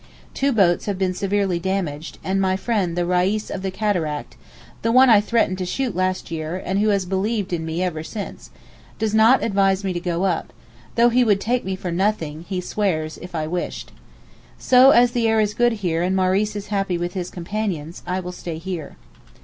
Two 0.33 0.51
boats 0.51 0.87
have 0.87 0.97
been 0.97 1.13
severely 1.13 1.59
damaged, 1.59 2.17
and 2.23 2.41
my 2.41 2.57
friend 2.57 2.97
the 2.97 3.05
Reis 3.05 3.51
of 3.51 3.61
the 3.61 3.69
Cataract 3.69 4.35
(the 4.81 4.91
one 4.91 5.11
I 5.11 5.21
threatened 5.21 5.59
to 5.59 5.65
shoot 5.67 5.95
last 5.95 6.31
year, 6.31 6.57
and 6.65 6.79
who 6.79 6.87
has 6.89 7.05
believed 7.05 7.53
in 7.53 7.67
me 7.67 7.83
ever 7.83 8.01
since) 8.01 8.49
does 8.97 9.13
not 9.13 9.43
advise 9.43 9.83
me 9.83 9.93
to 9.93 9.99
go 9.99 10.23
up, 10.23 10.53
though 10.95 11.09
he 11.09 11.23
would 11.23 11.39
take 11.39 11.63
me 11.63 11.75
for 11.75 11.91
nothing, 11.91 12.45
he 12.49 12.61
swears, 12.61 13.19
if 13.21 13.35
I 13.35 13.45
wished. 13.45 13.91
So 14.57 14.89
as 14.89 15.11
the 15.11 15.27
air 15.27 15.39
is 15.39 15.53
good 15.53 15.71
here 15.85 16.01
and 16.01 16.15
Maurice 16.15 16.55
is 16.55 16.69
happy 16.73 16.97
with 16.97 17.13
his 17.13 17.29
companions, 17.29 18.01
I 18.07 18.21
will 18.21 18.31
stay 18.31 18.57
here. 18.57 18.95